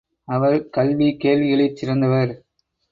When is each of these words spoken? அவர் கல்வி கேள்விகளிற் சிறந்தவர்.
அவர் 0.27 0.69
கல்வி 0.69 1.17
கேள்விகளிற் 1.23 1.73
சிறந்தவர். 1.73 2.31